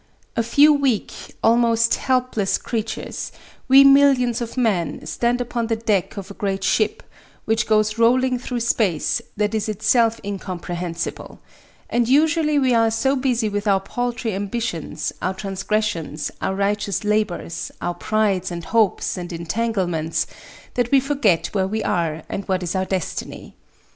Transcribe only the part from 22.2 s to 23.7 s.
and what is our destiny.